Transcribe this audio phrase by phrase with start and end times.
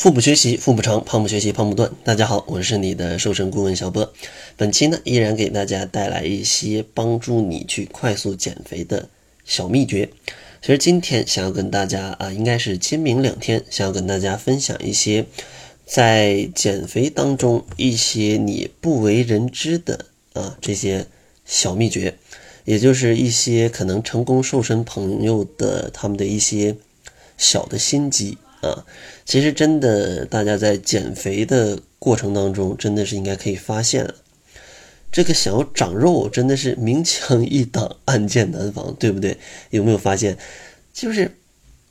[0.00, 1.92] 腹部学习，腹部长；胖不学习，胖不断。
[2.04, 4.10] 大家好，我是你的瘦身顾问小波。
[4.56, 9.10] 本期呢，依然给大家带来一些帮助你去快速减肥的
[9.44, 10.08] 小秘诀。
[10.62, 15.26] 其实今天想要跟大家啊，应该是今明两天，想要跟大家分享一些
[15.84, 21.06] 在减肥当中一些你不为人知的啊这些
[21.44, 22.16] 小秘诀，
[22.64, 26.74] 也就是一些可能成功瘦身朋友的他们的一些
[27.36, 28.38] 小的心机。
[28.60, 28.84] 啊，
[29.24, 34.12] 其实真的，大家在减肥的过程当中，真的是应该可以发现，
[35.10, 39.38] 这个想要长肉，真的是明枪易挡，暗箭难防，对不对？
[39.70, 40.36] 有没有发现，
[40.92, 41.36] 就是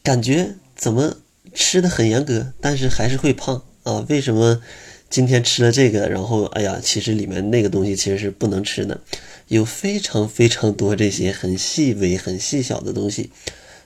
[0.04, 1.18] 感觉怎么
[1.54, 4.06] 吃的很严格，但是还是会胖啊？
[4.08, 4.62] 为什么
[5.10, 9.02] 今天吃了这个，然后哎呀，其实里面那个东西其实是不能吃的，
[9.48, 13.32] 有非常非常多这些很细微、很细小的东西，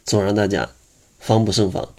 [0.03, 0.69] 总让大家
[1.17, 1.95] 防不胜防。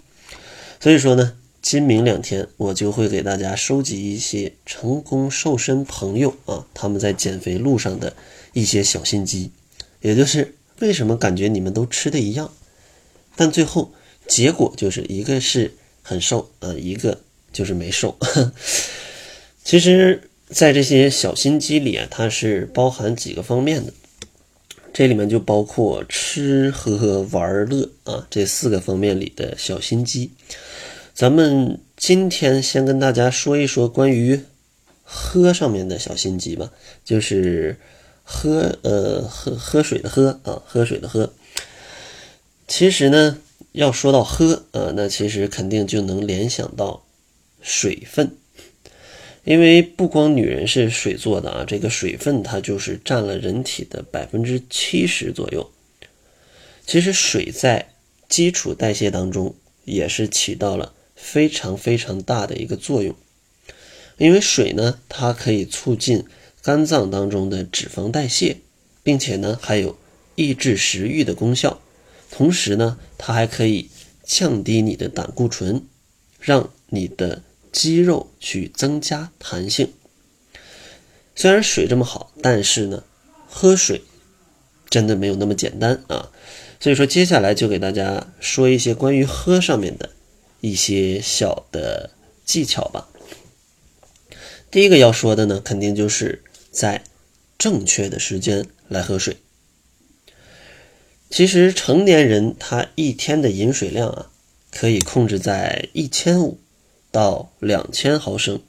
[0.85, 8.15] 所以说呢，今明两天我就会给大家收集一些成功瘦身朋友啊，他们在减肥路上的
[8.53, 9.49] 一些小心机，
[10.01, 12.53] 也就是为什么感觉你们都吃的一样，
[13.35, 13.95] 但最后
[14.27, 15.73] 结果就是一个是
[16.03, 17.19] 很瘦啊，一个
[17.51, 18.15] 就是没瘦。
[19.63, 23.91] 其实，在这些小心机里啊，它是包含几个方面的，
[24.93, 30.29] 这里面就包括吃喝玩乐啊这四个方面里的小心机。
[31.15, 34.41] 咱们今天先跟大家说一说关于
[35.01, 36.73] 喝上面的小心机吧，
[37.05, 37.79] 就是
[38.21, 41.31] 喝呃喝喝水的喝啊，喝水的喝。
[42.67, 43.37] 其实呢，
[43.71, 47.05] 要说到喝啊，那其实肯定就能联想到
[47.61, 48.35] 水分，
[49.45, 55.71] 因为不光女人是水做的啊，这个水分它就是占了人体的百分之七十左右。
[56.85, 57.93] 其实水在
[58.27, 60.91] 基础代谢当中也是起到了。
[61.15, 63.15] 非常非常大的一个作用，
[64.17, 66.25] 因为水呢，它可以促进
[66.61, 68.57] 肝脏当中的脂肪代谢，
[69.01, 69.97] 并且呢，还有
[70.35, 71.81] 抑制食欲的功效。
[72.29, 73.89] 同时呢，它还可以
[74.23, 75.83] 降低你的胆固醇，
[76.39, 77.41] 让你的
[77.71, 79.93] 肌肉去增加弹性。
[81.35, 83.03] 虽然水这么好，但是呢，
[83.47, 84.01] 喝水
[84.89, 86.29] 真的没有那么简单啊。
[86.79, 90.09] 所以说，接下来就给大家说一些关于喝上面的。
[90.61, 92.11] 一些小的
[92.43, 93.07] 技巧吧。
[94.71, 97.03] 第一个要说的呢，肯定就是在
[97.57, 99.37] 正确的时间来喝水。
[101.29, 104.31] 其实成年人他一天的饮水量啊，
[104.71, 106.59] 可以控制在一千五
[107.11, 108.61] 到两千毫升。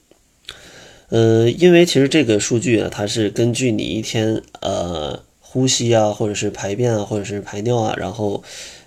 [1.09, 8.43] 呃，因为其实这个数据啊，它是根据你一天呃呼吸啊，或者是排便啊，或者是排尿啊，然后。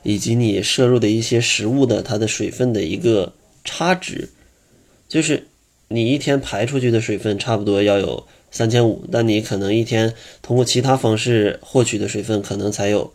[0.09, 3.31] 以及你摄入的一些食物的它的水分的一个
[3.63, 4.29] 差值，
[5.07, 5.47] 就是
[5.87, 13.13] 你一天排出去的水分差不多要有三千五，但你可能一天通过其他方式获取的水分可能才有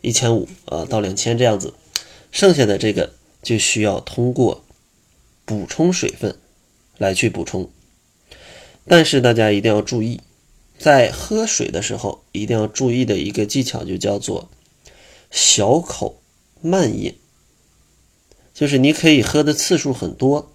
[0.00, 1.74] 一千五啊到两千这样子，
[2.32, 3.12] 剩下的这个
[3.42, 4.64] 就需要通过
[5.44, 6.34] 补充水分
[6.96, 7.68] 来去补充。
[8.86, 10.22] 但是大家一定要注意，
[10.78, 14.48] 在喝水的时候一定要注意的一个技巧就叫做
[15.30, 16.16] 小口。
[16.60, 17.14] 慢饮，
[18.52, 20.52] 就是你可以喝的次数很多，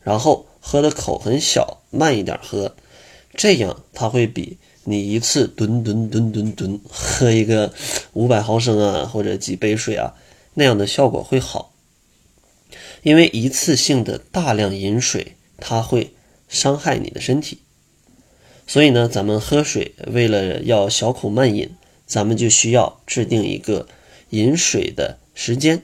[0.00, 2.76] 然后喝的口很小，慢一点喝，
[3.34, 7.72] 这样它会比你一次吨吨吨吨吨喝一个
[8.12, 10.14] 五百毫升啊或者几杯水啊
[10.54, 11.72] 那样的效果会好。
[13.02, 16.14] 因为一次性的大量饮水，它会
[16.48, 17.58] 伤害你的身体，
[18.66, 21.70] 所以呢，咱们喝水为了要小口慢饮，
[22.04, 23.86] 咱们就需要制定一个
[24.30, 25.18] 饮水的。
[25.38, 25.82] 时间，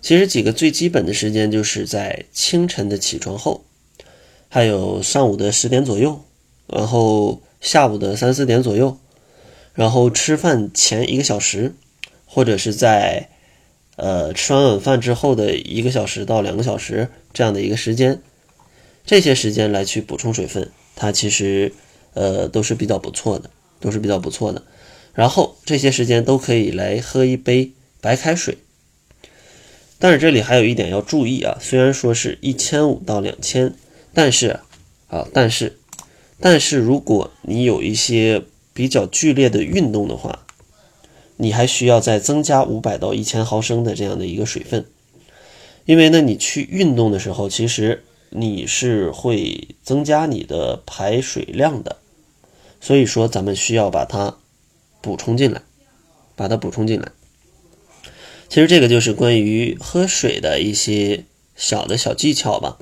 [0.00, 3.64] 其实几个最基本的时间就是在清晨的起床后，
[4.48, 6.22] 还有上午的十点左右，
[6.68, 8.96] 然后下午的三四点左右，
[9.74, 11.74] 然后吃饭前一个小时，
[12.24, 13.30] 或者是在
[13.96, 18.22] 呃吃完晚饭之后的一个小时到两个小时这样的一个时间，
[19.04, 21.72] 这些时间来去补充水分，它其实
[22.14, 23.50] 呃都是比较不错的，
[23.80, 24.62] 都是比较不错的。
[25.14, 27.72] 然后这些时间都可以来喝一杯。
[28.00, 28.58] 白开水，
[29.98, 33.74] 但是这里还有一点要注意啊，虽然说是一千五到两千，
[34.12, 34.60] 但是
[35.08, 35.78] 啊，但是，
[36.40, 38.42] 但是如果你有一些
[38.74, 40.46] 比较剧烈的运动的话，
[41.36, 44.86] 你还需要再增加五百到一千毫升的这样的一个水分，
[45.84, 51.96] 因为呢，你去运动的时候，其实你是会增加你的排水量的，
[52.80, 54.36] 所以说咱们需要把它
[55.00, 55.62] 补充进来，
[56.34, 57.12] 把它补充进来。
[58.48, 61.24] 其实这个就是关于喝水的一些
[61.56, 62.78] 小的小技巧吧。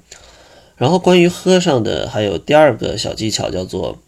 [0.76, 4.02] 然后关于喝上的还有第二个小技巧，叫做，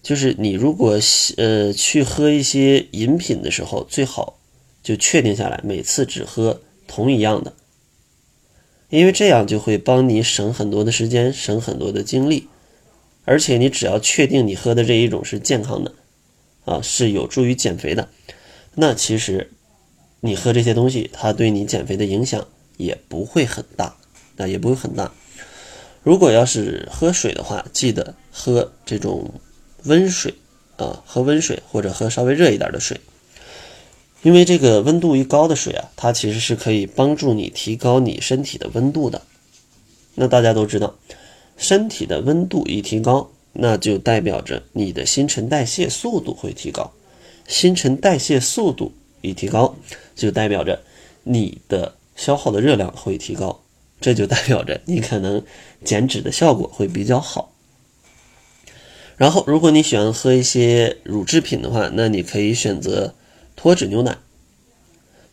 [0.00, 0.98] 就是你如果
[1.36, 4.38] 呃去喝一些饮品的时候，最好
[4.82, 7.52] 就确定下来，每次只喝同一样的，
[8.90, 12.46] 因为这样就会帮你省很多的时间，省很多的精力，
[13.24, 15.94] 而且你只要确定你喝的这一种是健康的，
[16.64, 18.08] 啊，是有助于减肥的，
[18.76, 19.50] 那其实
[20.24, 22.46] 你喝这些东西，它对你减肥的影响
[22.76, 23.96] 也不会很大，
[24.36, 25.10] 啊，也不会很大。
[26.04, 29.34] 如果要是喝水的话，记得喝这种
[29.82, 30.32] 温水
[30.76, 33.00] 啊，喝温水或者喝稍微热一点的水，
[34.22, 39.22] 因为这个温度一高的水啊，它其实是可以帮助你提高你身体的温度的。
[40.14, 40.94] 那大家都知道，
[41.56, 46.92] 身体的温度一提高，那就代表着你的新陈代谢速度会提高，
[47.48, 48.92] 新陈代谢速度
[49.22, 49.76] 一提高，
[50.14, 50.82] 就代表着
[51.24, 53.62] 你的消耗的热量会提高。
[54.00, 55.44] 这就代表着你可能
[55.84, 57.54] 减脂的效果会比较好。
[59.16, 63.14] 然后，如果你喜欢喝一些乳制品的话，那你可以选择
[63.54, 64.18] 脱脂牛奶，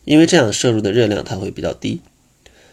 [0.04, 2.00] 因为这样摄入的热量它会比较低。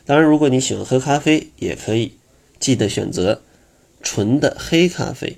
[0.05, 2.13] 当然，如果你喜欢喝咖啡，也可以
[2.59, 3.41] 记得选择
[4.03, 5.37] 纯的黑咖啡，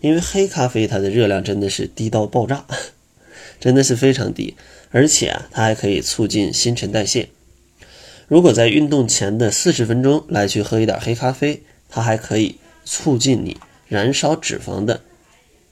[0.00, 2.64] 因为黑咖啡它的热量真的是低到爆炸，
[3.58, 4.54] 真的是非常低，
[4.94, 7.28] 而且啊，它还可以促进新陈代谢。
[8.28, 13.56] 如果在运动前的四十分钟来去喝一点黑咖啡，它还可以促进你
[13.88, 15.00] 燃烧脂肪的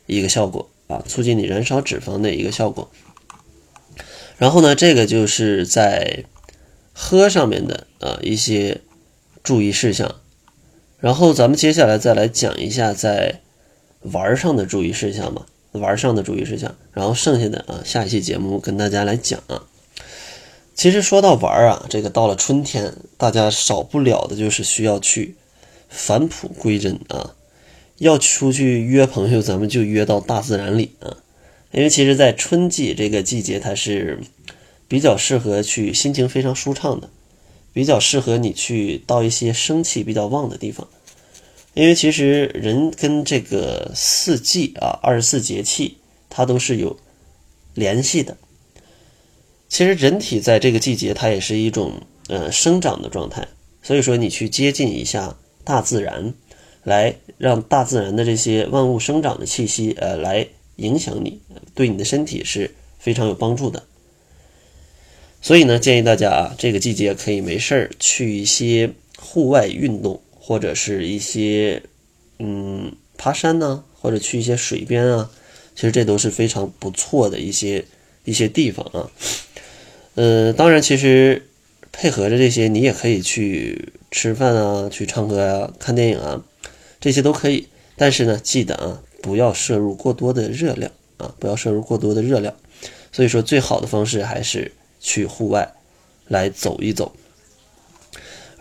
[0.07, 2.91] 一个效果啊，促进你燃烧脂肪的一个效果。
[4.39, 6.25] 然后呢，这个就是在
[6.93, 8.81] 喝上面的啊一些
[9.45, 10.17] 注意事项。
[10.99, 13.41] 然后咱们接下来再来讲一下在
[14.01, 16.75] 玩上的注意事项吧，玩上的注意事项。
[16.93, 19.65] 然后剩下的啊，下一期节目跟大家来讲啊。
[20.75, 25.37] 其实说到玩啊，这个到了春天，大家少不了的就是需要去
[25.89, 27.35] 返璞归真啊，
[27.99, 31.19] 要出去约朋友，咱们就约到大自然里啊，
[31.73, 34.21] 因为其实，在春季这个季节，它是
[34.89, 37.11] 比较适合去心情非常舒畅的，
[37.73, 40.89] 比较适合你去到一些生气比较旺的地方，
[41.75, 45.97] 因为其实人跟这个四季啊，二十四节气，
[46.29, 46.99] 它都是有
[47.75, 48.37] 联系的。
[49.69, 51.95] 其实人体在这个季节，它也是一种
[52.29, 53.49] 呃生长的状态，
[53.83, 55.35] 所以说你去接近一下
[55.65, 56.35] 大自然，
[56.85, 60.47] 来让大自然的这些万物生长的气息，呃，来
[60.77, 61.41] 影响你，
[61.75, 63.83] 对你的身体是非常有帮助的。
[65.41, 71.85] 所以呢，建议大家啊，这个季节可以没事儿去一些户外运动，或者是一些
[72.41, 75.31] 嗯爬山呢，或者去一些水边啊，
[75.77, 77.85] 其实这都是非常不错的一些
[78.25, 79.09] 一些地方啊。
[80.17, 81.47] 呃，当然，其实
[81.93, 86.43] 配合着这些，你也可以去吃饭啊，去唱歌啊，看电影啊，
[87.01, 87.69] 这些都可以。
[87.97, 92.53] 但是呢，记得啊，不要摄入过多的热量啊，不要摄入过多的热量。
[93.13, 95.73] 所以说，最好的方式还是去户外
[96.27, 97.15] 来走一走。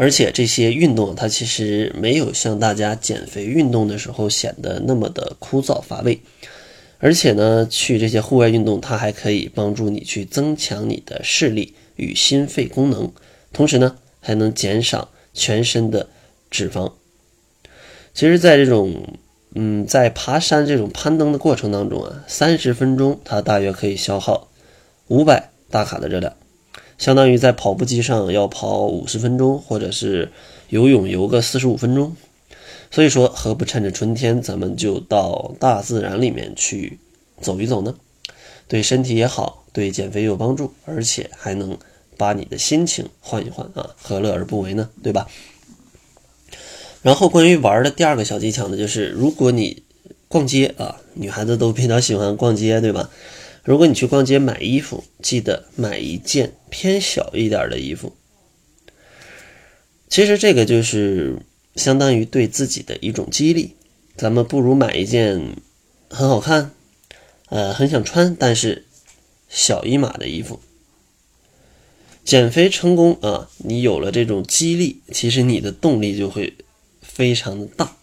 [0.02, 6.20] 而且这些运动，它其实没有像大家减肥运动的时候显得那么的枯燥乏味。
[6.98, 13.12] 而且呢，去这些户外运动，它还可以帮助你去增强你的视力与心肺功能，
[13.54, 16.10] 同时呢，还能减少全身的
[16.50, 16.94] 脂肪。
[18.16, 19.20] 其实，在这种
[19.54, 24.50] 嗯，在爬山这种攀登的过程当中啊，三十分钟它大约可以消耗
[25.10, 26.36] 五百大卡的热量，
[27.02, 30.32] 相当于在跑步机上要跑五十分钟，或者是
[30.70, 32.16] 游泳游个四十五分钟。
[32.92, 37.00] 所以说，何不趁着春天，咱们就到大自然里面去
[37.42, 37.96] 走一走呢？
[38.68, 41.76] 对身体也好，对减肥有帮助，而且还能
[42.18, 44.88] 把你的心情换一换啊，何乐而不为呢？
[45.02, 45.28] 对吧？
[47.02, 49.82] 然后关于玩的第二个小技巧呢，就是如果你
[50.28, 53.10] 逛街啊，女孩子都比较喜欢逛街，对吧？
[53.64, 58.16] 如果你去逛街买衣服，记得买一件偏小一点的衣服。
[60.10, 61.38] 其实这个就是。
[61.74, 63.78] 相当于对自己的一种激励，
[64.18, 65.56] 咱们不如买一件
[66.10, 66.72] 很好看，
[67.48, 68.84] 呃，很想穿，但是
[69.48, 70.60] 小一码的衣服。
[72.26, 76.56] 减肥成功啊，你有了这种激励，其实你的动力就会
[77.02, 77.96] 非常的大。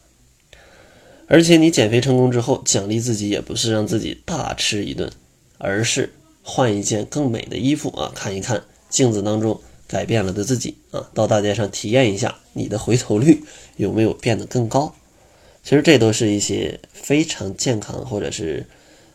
[1.27, 5.13] 而且你减肥成功之后，奖励自己也不是让自己大吃一顿，
[5.59, 9.61] 而是换一件更美的衣服啊，看一看镜子当中。
[9.91, 13.43] 改变了的自己啊，到大街上体验一下，你的回头率
[13.79, 14.95] 有没有变得更高？
[15.65, 18.67] 其实这都是一些非常健康，或者是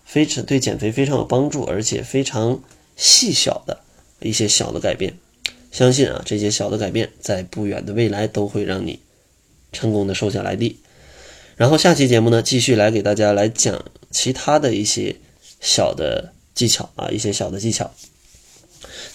[0.03, 2.59] 非常对减肥非常有帮助，而且非常
[2.95, 3.81] 细小的
[4.21, 5.13] 一些小的改变。
[5.71, 8.99] 相信啊，这些小的改变在不远的未来都会让你
[9.71, 10.75] 成功的瘦下来的。
[11.55, 15.17] 然后下期节目呢，继续来给大家来讲其他的一些
[15.63, 17.89] 小的技巧啊，一些小的技巧。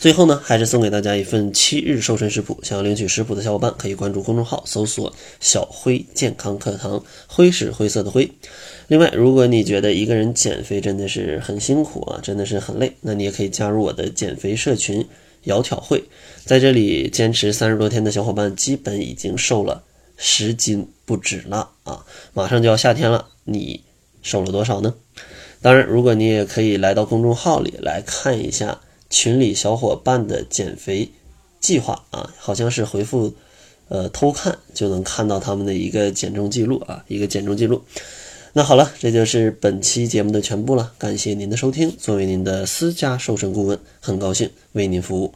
[0.01, 2.59] 最后呢，还是送给大家一份七日瘦身食谱。
[2.63, 8.31] 想要领取食谱的小伙伴，可以关注公众号，搜索“小辉健康课堂”，灰是灰色的灰。
[8.87, 15.07] 另外，如果你觉得一个人减肥真的是很辛苦啊，真的是很累，那你也可以加入我的减肥社群
[15.45, 16.03] “窈窕会”。
[16.47, 19.83] 在这里坚持三十多天的小伙伴，基本已经瘦了
[20.17, 22.07] 十斤不止了啊！
[22.33, 23.83] 马上就要夏天了，你
[24.23, 24.95] 瘦了多少呢？
[25.63, 28.81] 当然，如果你也可以来到公众号里来看一下。
[29.11, 31.09] 群里小伙伴的减肥
[31.61, 33.33] 计划啊，好像是回复
[33.89, 37.83] 呃偷看就能看到他们的一个减重记录啊， 一个减重记录。
[38.53, 41.91] 那好了，这就是本期节目的全部了，感谢您的收听。
[41.97, 45.33] 作为您的私家瘦身顾问，很高兴为您服务。